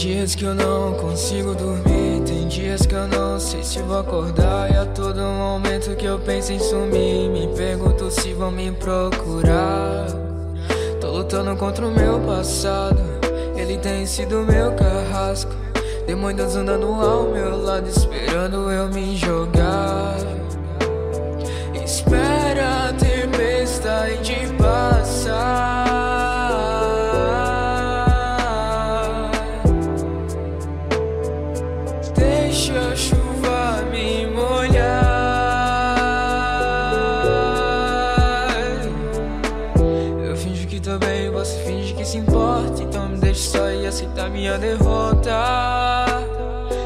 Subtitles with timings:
[0.00, 4.70] dias que eu não consigo dormir, tem dias que eu não sei se vou acordar.
[4.70, 10.06] E a todo momento que eu penso em sumir, me pergunto se vão me procurar.
[11.02, 12.98] Tô lutando contra o meu passado,
[13.54, 15.52] ele tem sido meu carrasco.
[16.06, 20.16] Demônios andando ao meu lado, esperando eu me jogar.
[40.82, 42.82] Tô bem, você finge que se importa.
[42.82, 46.06] Então me deixe só e aceitar minha derrota.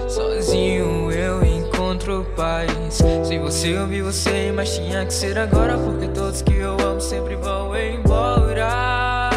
[0.08, 2.98] Sozinho eu encontro paz.
[3.24, 5.78] Sem você eu vi você, mas tinha que ser agora.
[5.78, 9.30] Porque todos que eu amo sempre vão embora.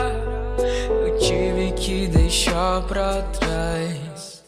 [0.90, 4.44] Eu tive que deixar pra trás.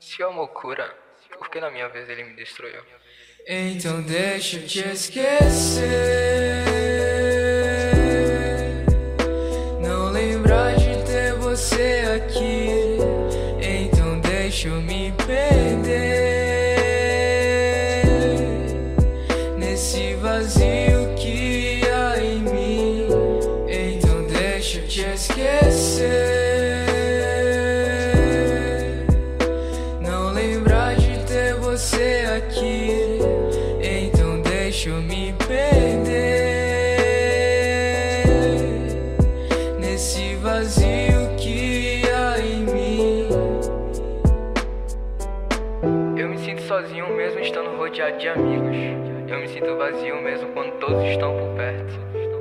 [0.00, 0.92] Se o amor cura,
[1.38, 2.82] por que na minha vez ele me destruiu?
[3.46, 6.25] Então deixa eu te esquecer.
[11.56, 12.98] Você aqui.
[13.62, 15.96] Então deixa eu me perder
[19.56, 23.08] nesse vazio que há em mim.
[23.70, 26.04] Então deixa eu te esquecer.
[30.02, 33.18] Não lembrar de ter você aqui.
[33.80, 35.15] Então deixa eu me
[46.66, 48.76] sozinho mesmo estando rodeado de amigos.
[49.28, 51.94] Eu me sinto vazio mesmo quando todos estão por perto.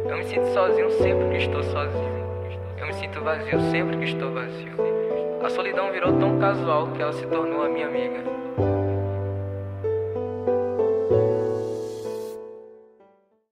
[0.09, 2.25] Eu me sinto sozinho sempre que estou sozinho.
[2.79, 4.73] Eu me sinto vazio sempre que estou vazio.
[5.43, 8.23] A solidão virou tão casual que ela se tornou a minha amiga.